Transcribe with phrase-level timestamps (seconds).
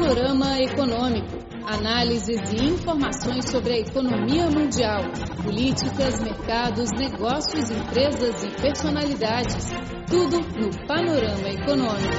[0.00, 1.36] Panorama Econômico.
[1.66, 5.02] Análises e informações sobre a economia mundial,
[5.44, 9.66] políticas, mercados, negócios, empresas e personalidades.
[10.08, 12.16] Tudo no Panorama Econômico.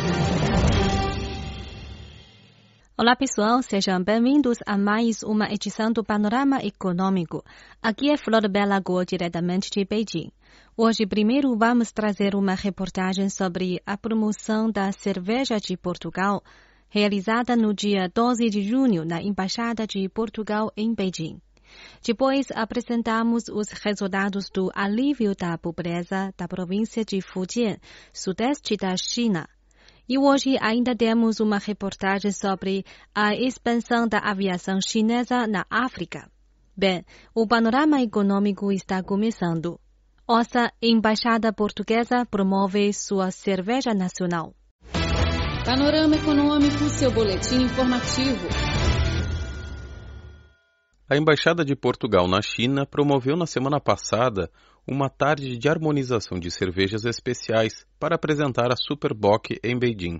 [2.95, 7.43] Olá pessoal, sejam bem-vindos a mais uma edição do Panorama Econômico.
[7.81, 10.31] Aqui é Flor Bela Go, diretamente de Beijing.
[10.77, 16.43] Hoje, primeiro, vamos trazer uma reportagem sobre a promoção da cerveja de Portugal,
[16.91, 21.39] realizada no dia 12 de junho na Embaixada de Portugal em Beijing.
[22.05, 27.77] Depois, apresentamos os resultados do alívio da pobreza da província de Fujian,
[28.11, 29.47] sudeste da China.
[30.07, 32.83] E hoje ainda temos uma reportagem sobre
[33.15, 36.29] a expansão da aviação chinesa na África.
[36.75, 39.79] Bem, o panorama econômico está começando.
[40.27, 44.53] Nossa Embaixada Portuguesa promove sua cerveja nacional.
[45.63, 48.47] Panorama Econômico, seu boletim informativo.
[51.07, 54.49] A Embaixada de Portugal na China promoveu na semana passada
[54.87, 60.19] uma tarde de harmonização de cervejas especiais para apresentar a Superbock em Beijing.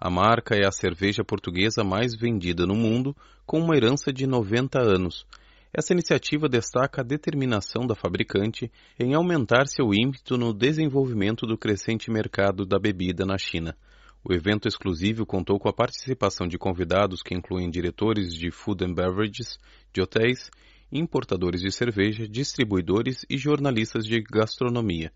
[0.00, 4.80] A marca é a cerveja portuguesa mais vendida no mundo, com uma herança de 90
[4.80, 5.26] anos.
[5.70, 12.10] Essa iniciativa destaca a determinação da fabricante em aumentar seu ímpeto no desenvolvimento do crescente
[12.10, 13.76] mercado da bebida na China.
[14.28, 18.92] O evento exclusivo contou com a participação de convidados que incluem diretores de food and
[18.92, 19.58] beverages,
[19.90, 20.50] de hotéis,
[20.92, 25.10] importadores de cerveja, distribuidores e jornalistas de gastronomia.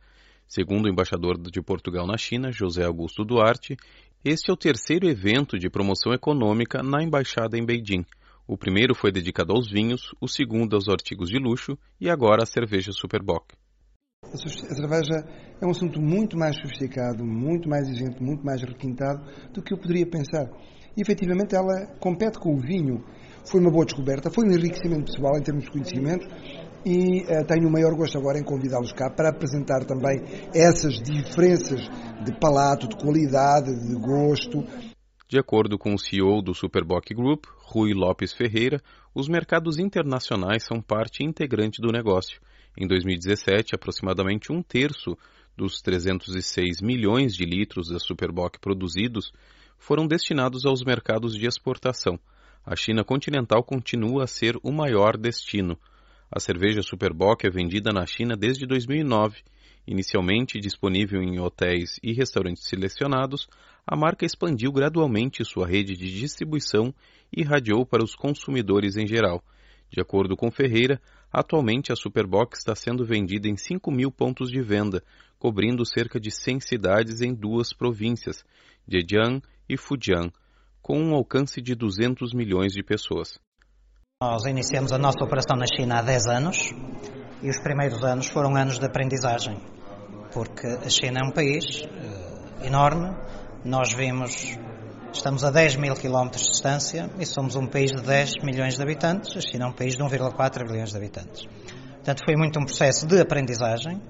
[0.49, 3.77] Segundo o embaixador de Portugal na China, José Augusto Duarte,
[4.25, 8.07] este é o terceiro evento de promoção econômica na embaixada em Beijing.
[8.47, 12.47] O primeiro foi dedicado aos vinhos, o segundo aos artigos de luxo e agora à
[12.47, 13.55] cerveja Superbock.
[14.33, 15.25] A cerveja
[15.61, 19.79] é um assunto muito mais sofisticado, muito mais exigente, muito mais requintado do que eu
[19.79, 20.49] poderia pensar.
[20.97, 23.05] E efetivamente ela compete com o vinho.
[23.45, 26.27] Foi uma boa descoberta, foi um enriquecimento pessoal em termos de conhecimento
[26.85, 30.23] e uh, tenho o maior gosto agora em convidá-los cá para apresentar também
[30.55, 31.81] essas diferenças
[32.25, 34.92] de palato, de qualidade, de gosto
[35.33, 38.83] de acordo com o CEO do Superboc Group, Rui Lopes Ferreira,
[39.15, 42.39] os mercados internacionais são parte integrante do negócio.
[42.77, 45.17] Em 2017, aproximadamente um terço
[45.57, 49.33] dos 306 milhões de litros da Superboc produzidos
[49.79, 52.21] foram destinados aos mercados de exportação.
[52.63, 55.79] A China continental continua a ser o maior destino.
[56.31, 59.43] A cerveja Superboc é vendida na China desde 2009
[59.87, 63.49] Inicialmente disponível em hotéis e restaurantes selecionados,
[63.87, 66.95] a marca expandiu gradualmente sua rede de distribuição
[67.33, 69.43] e irradiou para os consumidores em geral.
[69.91, 71.01] De acordo com Ferreira,
[71.31, 75.03] atualmente a Superbox está sendo vendida em 5 mil pontos de venda,
[75.39, 78.45] cobrindo cerca de 100 cidades em duas províncias,
[78.91, 80.31] Zhejiang e Fujian,
[80.81, 83.39] com um alcance de 200 milhões de pessoas.
[84.23, 86.73] Nós iniciamos a nossa operação na China há 10 anos
[87.43, 89.61] e os primeiros anos foram anos de aprendizagem,
[90.33, 93.09] porque a China é um país uh, enorme,
[93.65, 94.59] nós vimos,
[95.13, 98.83] estamos a 10 mil quilómetros de distância e somos um país de 10 milhões de
[98.83, 101.45] habitantes, a China é um país de 1,4 bilhões de habitantes.
[101.95, 104.03] Portanto, foi muito um processo de aprendizagem,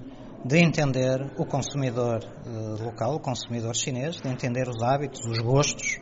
[0.43, 5.99] de entender o consumidor uh, local, o consumidor chinês, de entender os hábitos, os gostos,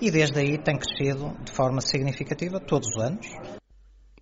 [0.00, 3.26] e desde aí tem crescido de forma significativa todos os anos.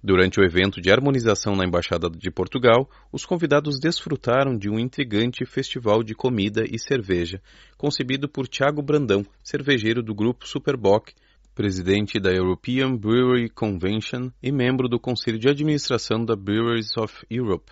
[0.04, 5.46] Durante o evento de harmonização na Embaixada de Portugal, os convidados desfrutaram de um intrigante
[5.46, 7.40] festival de comida e cerveja,
[7.78, 11.12] concebido por Tiago Brandão, cervejeiro do grupo Superboc,
[11.54, 17.70] presidente da European Brewery Convention e membro do Conselho de Administração da Breweries of Europe.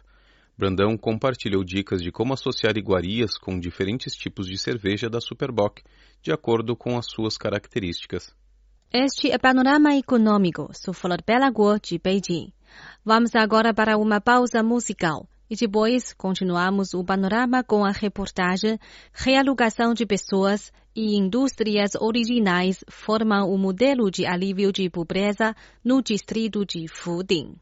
[0.57, 5.83] Brandão compartilhou dicas de como associar iguarias com diferentes tipos de cerveja da Superboc,
[6.23, 8.39] de acordo com as suas características.
[8.93, 10.69] Este é Panorama Econômico.
[10.73, 12.53] Sou Flor Bela Guo, de Beijing.
[13.05, 15.29] Vamos agora para uma pausa musical.
[15.49, 18.81] E depois continuamos o panorama com a reportagem
[19.13, 25.55] Realocação de pessoas e indústrias originais formam o modelo de alívio de pobreza
[25.85, 27.55] no distrito de Fuding.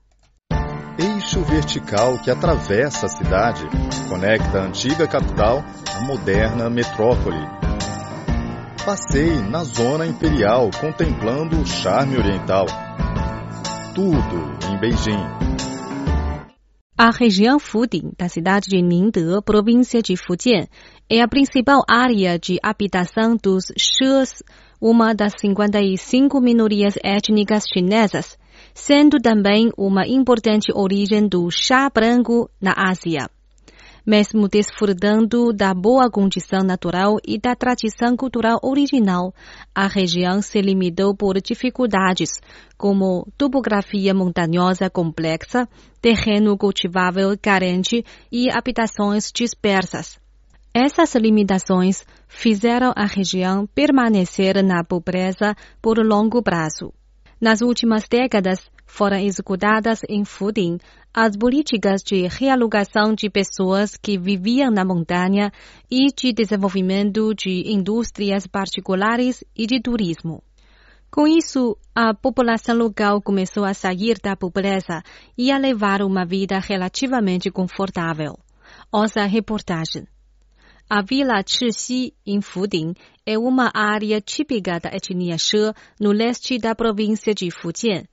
[0.99, 3.67] Eixo vertical que atravessa a cidade
[4.09, 5.63] conecta a antiga capital
[5.95, 7.68] à moderna metrópole
[8.89, 12.65] Passei na zona imperial contemplando o charme oriental.
[13.95, 15.27] Tudo em Beijing.
[16.97, 20.67] A região Fuding, da cidade de Ningde, província de Fujian,
[21.07, 24.43] é a principal área de habitação dos Shes,
[24.81, 28.39] uma das 55 minorias étnicas chinesas,
[28.73, 33.29] sendo também uma importante origem do chá branco na Ásia.
[34.09, 39.35] Mesmo desfrutando da boa condição natural e da tradição cultural original,
[39.75, 42.31] a região se limitou por dificuldades,
[42.79, 45.69] como topografia montanhosa complexa,
[46.01, 48.03] terreno cultivável carente
[48.33, 50.19] e habitações dispersas.
[50.73, 56.95] Essas limitações fizeram a região permanecer na pobreza por longo prazo.
[57.41, 60.79] Nas últimas décadas, foram executadas em Fudin
[61.15, 65.53] as políticas de realocação de pessoas que viviam na montanha
[65.89, 70.43] e de desenvolvimento de indústrias particulares e de turismo.
[71.11, 75.03] Com isso, a população local começou a sair da pobreza
[75.37, 78.37] e a levar uma vida relativamente confortável.
[78.93, 80.07] Ouça a reportagem.
[80.91, 82.95] A Vila Chixi, em Fudin,
[83.27, 88.05] é uma área típica da etnia She no leste da província de Fujian.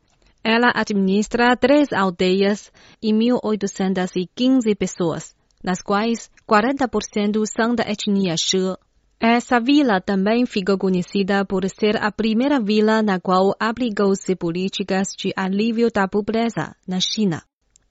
[0.43, 2.69] Ela administra três aldeias
[3.01, 5.33] e 1.815 pessoas,
[5.63, 8.75] nas quais 40% são da etnia She.
[9.21, 15.31] Essa vila também ficou conhecida por ser a primeira vila na qual aplicou-se políticas de
[15.33, 17.41] alívio da pobreza na China.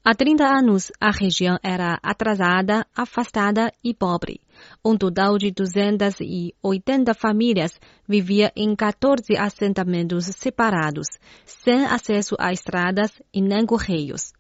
[0.07, 4.39] Há 30 anos, a região era atrasada, afastada e pobre.
[4.85, 11.07] Um total de 280 famílias vivia em 14 assentamentos separados,
[11.47, 14.35] sem acesso a estradas e nem correios.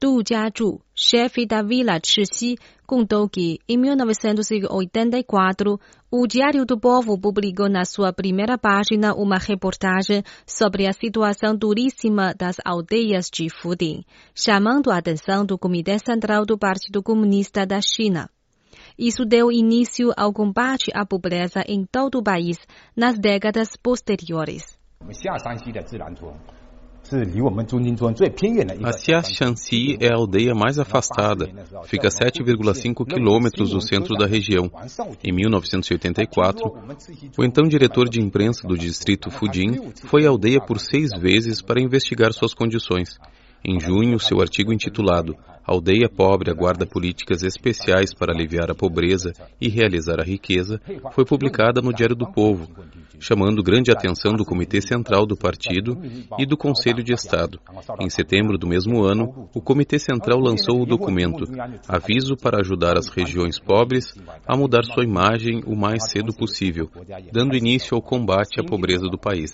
[0.00, 2.56] Du Jiazhu, chefe da vila Chixi,
[2.86, 10.22] contou que, em 1984, o Diário do Povo publicou na sua primeira página uma reportagem
[10.46, 16.56] sobre a situação duríssima das aldeias de Fudin, chamando a atenção do Comitê Central do
[16.56, 18.30] Partido Comunista da China.
[18.96, 22.56] Isso deu início ao combate à pobreza em todo o país
[22.96, 24.78] nas décadas posteriores.
[28.84, 31.48] A Xiaxanxi é a aldeia mais afastada,
[31.84, 34.70] fica a 7,5 quilômetros do centro da região.
[35.24, 36.66] Em 1984,
[37.38, 41.80] o então diretor de imprensa do distrito Fudin foi à aldeia por seis vezes para
[41.80, 43.18] investigar suas condições.
[43.70, 49.30] Em junho, seu artigo intitulado Aldeia Pobre aguarda políticas especiais para aliviar a pobreza
[49.60, 50.80] e realizar a riqueza
[51.12, 52.66] foi publicada no Diário do Povo,
[53.20, 56.00] chamando grande atenção do Comitê Central do Partido
[56.38, 57.60] e do Conselho de Estado.
[58.00, 61.44] Em setembro do mesmo ano, o Comitê Central lançou o documento
[61.86, 64.14] Aviso para ajudar as regiões pobres
[64.46, 66.90] a mudar sua imagem o mais cedo possível,
[67.30, 69.52] dando início ao combate à pobreza do país.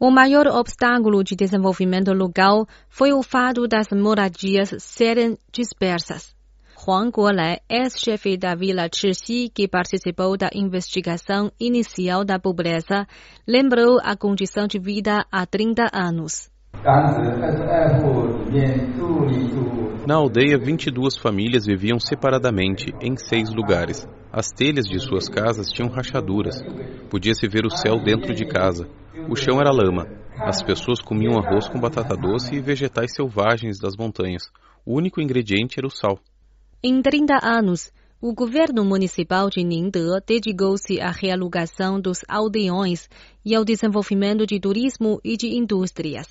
[0.00, 6.36] O maior obstáculo de desenvolvimento local foi o fato das moradias serem dispersas.
[6.86, 13.08] Huang Guolai, ex-chefe da vila Chixi, que participou da investigação inicial da pobreza,
[13.44, 16.48] lembrou a condição de vida há 30 anos.
[20.06, 24.06] Na aldeia, 22 famílias viviam separadamente, em seis lugares.
[24.32, 26.62] As telhas de suas casas tinham rachaduras.
[27.10, 28.88] Podia-se ver o céu dentro de casa.
[29.28, 30.06] O chão era lama.
[30.36, 34.42] As pessoas comiam arroz com batata doce e vegetais selvagens das montanhas.
[34.84, 36.18] O único ingrediente era o sal.
[36.82, 37.90] Em 30 anos,
[38.20, 43.08] o governo municipal de Ningde dedicou-se à realocação dos aldeões
[43.44, 46.26] e ao desenvolvimento de turismo e de indústrias.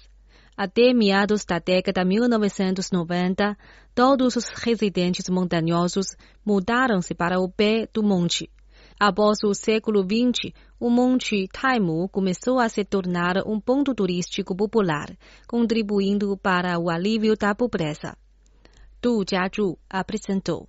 [0.56, 3.58] Até meados da década de 1990,
[3.94, 6.16] todos os residentes montanhosos
[6.46, 8.50] mudaram-se para o pé do monte.
[9.00, 15.16] Após o século XX, o Monte Taimu começou a se tornar um ponto turístico popular,
[15.48, 18.18] contribuindo para o alívio da pobreza.
[19.00, 20.68] Du Jiazhu apresentou.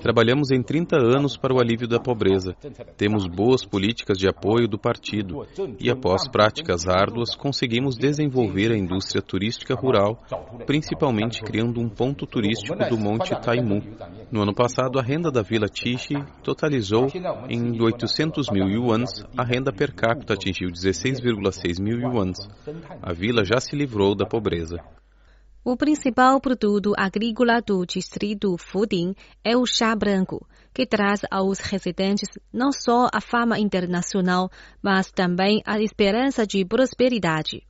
[0.00, 2.54] Trabalhamos em 30 anos para o alívio da pobreza.
[2.96, 5.44] Temos boas políticas de apoio do partido
[5.80, 10.18] e, após práticas árduas, conseguimos desenvolver a indústria turística rural,
[10.66, 13.82] principalmente criando um ponto turístico do Monte Taimu.
[14.30, 16.14] No ano passado, a renda da Vila Tishi
[16.44, 17.08] totalizou
[17.48, 22.38] em 800 mil yuans, a renda per capita atingiu 16,6 mil yuans.
[23.02, 24.78] A vila já se livrou da pobreza.
[25.62, 29.14] O principal produto agrícola do distrito Fudin
[29.44, 34.50] é o chá branco, que traz aos residentes não só a fama internacional,
[34.82, 37.62] mas também a esperança de prosperidade.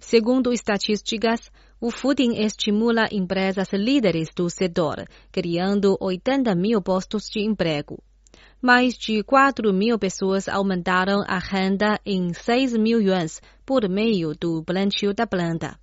[0.00, 1.48] Segundo estatísticas,
[1.80, 8.02] o Fudin estimula empresas líderes do setor, criando 80 mil postos de emprego.
[8.60, 14.64] Mais de 4 mil pessoas aumentaram a renda em 6 mil yuans por meio do
[14.64, 15.78] plantio da planta.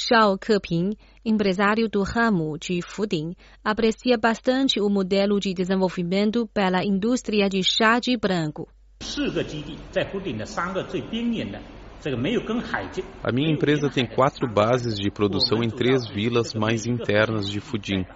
[0.00, 0.92] Shao Keping,
[1.24, 7.98] empresário do ramo de Fudin, aprecia bastante o modelo de desenvolvimento pela indústria de chá
[7.98, 8.68] de branco.
[13.24, 18.06] A minha empresa tem quatro bases de produção em três vilas mais internas de Fudim.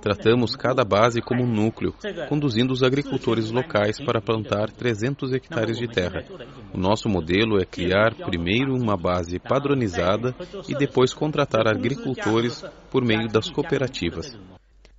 [0.00, 1.94] Tratamos cada base como um núcleo,
[2.28, 6.24] conduzindo os agricultores locais para plantar 300 hectares de terra.
[6.72, 10.34] O nosso modelo é criar primeiro uma base padronizada
[10.68, 14.36] e depois contratar agricultores por meio das cooperativas.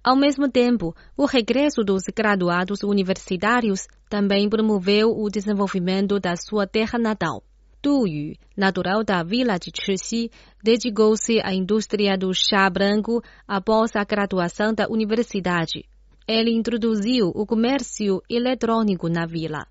[0.03, 6.99] Ao mesmo tempo, o regresso dos graduados universitários também promoveu o desenvolvimento da sua terra
[6.99, 7.41] natal.
[7.89, 10.31] Yu, natural da vila de Chixi,
[10.63, 15.85] dedicou-se à indústria do chá branco após a graduação da universidade.
[16.27, 19.67] Ele introduziu o comércio eletrônico na vila.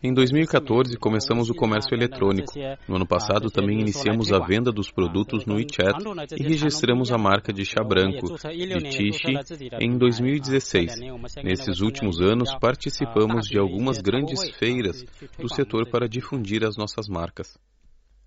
[0.00, 2.52] Em 2014 começamos o comércio eletrônico.
[2.86, 5.98] No ano passado também iniciamos a venda dos produtos no WeChat
[6.38, 9.32] e registramos a marca de chá branco de Tishi
[9.80, 11.00] em 2016.
[11.42, 15.04] Nesses últimos anos participamos de algumas grandes feiras
[15.36, 17.58] do setor para difundir as nossas marcas.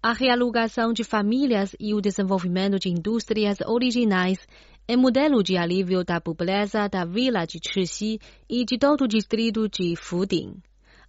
[0.03, 4.39] A realocação de famílias e o desenvolvimento de indústrias originais
[4.87, 8.19] é modelo de alívio da pobreza da vila de Chixi
[8.49, 10.61] e de todo o distrito de Fuding.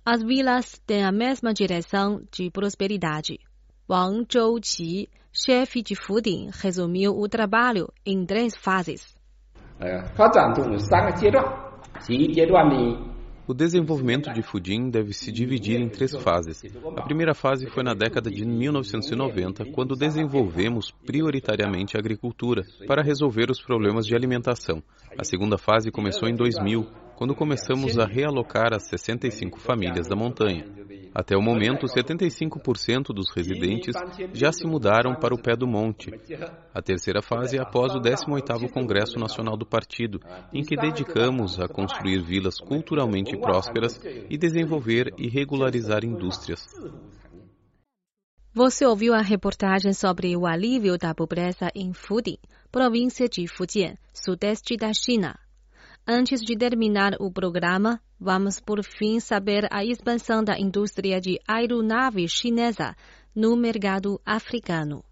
[0.05, 3.39] As vilas têm a mesma direção de prosperidade.
[3.89, 9.15] Wang Zhouqi, chefe de Fuding, resumiu o trabalho em três fases.
[10.15, 10.29] 发
[13.45, 16.63] o desenvolvimento de Fudim deve se dividir em três fases.
[16.97, 23.51] A primeira fase foi na década de 1990, quando desenvolvemos prioritariamente a agricultura para resolver
[23.51, 24.81] os problemas de alimentação.
[25.19, 26.87] A segunda fase começou em 2000,
[27.23, 30.67] quando começamos a realocar as 65 famílias da montanha.
[31.15, 33.95] Até o momento, 75% dos residentes
[34.35, 36.11] já se mudaram para o pé do monte.
[36.75, 40.19] A terceira fase é após o 18º Congresso Nacional do Partido,
[40.53, 46.67] em que dedicamos a construir vilas culturalmente prósperas e desenvolver e regularizar indústrias.
[48.53, 52.39] Você ouviu a reportagem sobre o alívio da pobreza em Fuding,
[52.73, 55.39] província de Fujian, sudeste da China.
[56.07, 62.27] Antes de terminar o programa, vamos por fim saber a expansão da indústria de aeronave
[62.29, 62.97] chinesa
[63.33, 65.05] no mercado africano.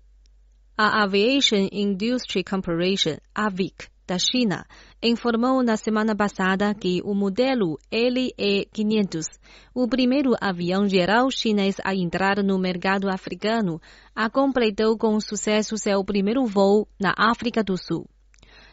[0.76, 4.66] A Aviation Industry Corporation, AVIC, da China,
[5.00, 9.26] informou na semana passada que o modelo LE-500,
[9.72, 13.80] o primeiro avião geral chinês a entrar no mercado africano,
[14.12, 18.08] a completou com sucesso seu primeiro voo na África do Sul.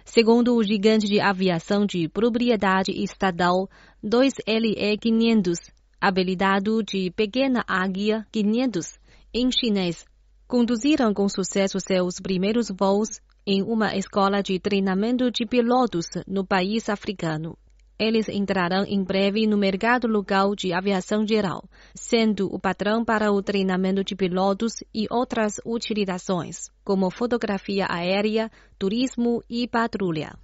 [0.09, 3.69] Segundo o gigante de aviação de propriedade estatal
[4.01, 5.57] 2LE-500,
[5.99, 8.97] habilitado de Pequena Águia 500
[9.33, 10.05] em chinês,
[10.47, 16.87] conduziram com sucesso seus primeiros voos em uma escola de treinamento de pilotos no país
[16.87, 17.57] africano.
[17.99, 23.41] Eles entrarão em breve no mercado local de aviação geral, sendo o padrão para o
[23.41, 30.37] treinamento de pilotos e outras utilizações, como fotografia aérea, turismo e patrulha.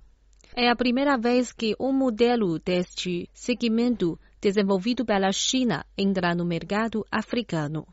[0.56, 7.06] É a primeira vez que um modelo deste segmento desenvolvido pela China entra no mercado
[7.12, 7.86] africano.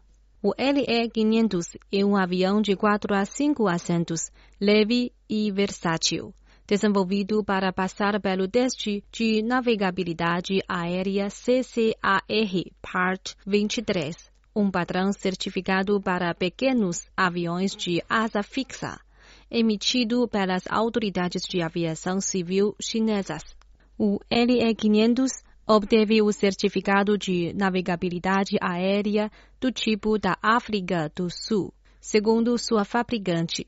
[0.43, 6.33] O LE-500 é um avião de 4 a 5 assentos, leve e versátil
[6.71, 12.23] desenvolvido para passar pelo teste de navegabilidade aérea CCAR
[12.81, 14.15] Part 23,
[14.55, 19.01] um padrão certificado para pequenos aviões de asa fixa,
[19.51, 23.43] emitido pelas autoridades de aviação civil chinesas.
[23.99, 29.29] O LE-500 obteve o certificado de navegabilidade aérea
[29.61, 33.67] do tipo da África do Sul, segundo sua fabricante.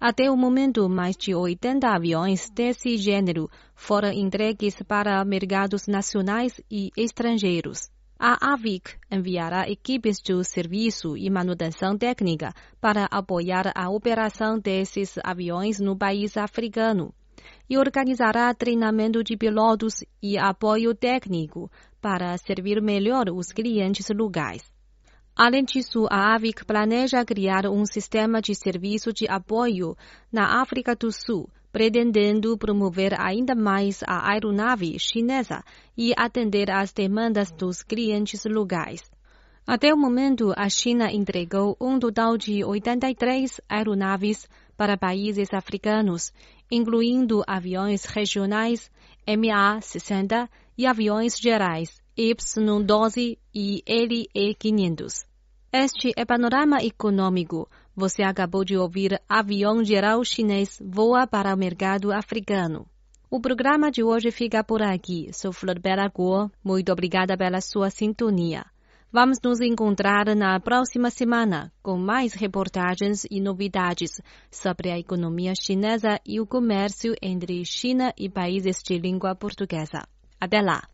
[0.00, 6.90] Até o momento, mais de 80 aviões desse gênero foram entregues para mercados nacionais e
[6.96, 7.90] estrangeiros.
[8.18, 15.80] A AVIC enviará equipes de serviço e manutenção técnica para apoiar a operação desses aviões
[15.80, 17.14] no país africano
[17.68, 21.70] e organizará treinamento de pilotos e apoio técnico
[22.00, 24.73] para servir melhor os clientes locais.
[25.36, 29.96] Além disso, a AVIC planeja criar um sistema de serviço de apoio
[30.30, 35.64] na África do Sul, pretendendo promover ainda mais a aeronave chinesa
[35.98, 39.02] e atender às demandas dos clientes locais.
[39.66, 46.32] Até o momento, a China entregou um total de 83 aeronaves para países africanos,
[46.70, 48.88] incluindo aviões regionais
[49.26, 50.48] MA-60
[50.78, 55.26] e aviões gerais Y12 e LE500.
[55.72, 57.68] Este é Panorama Econômico.
[57.96, 62.86] Você acabou de ouvir avião geral chinês voa para o mercado africano.
[63.28, 65.28] O programa de hoje fica por aqui.
[65.32, 66.48] Sou Flor Bela Guo.
[66.62, 68.64] Muito obrigada pela sua sintonia.
[69.10, 74.20] Vamos nos encontrar na próxima semana com mais reportagens e novidades
[74.52, 80.06] sobre a economia chinesa e o comércio entre China e países de língua portuguesa.
[80.40, 80.93] Até lá!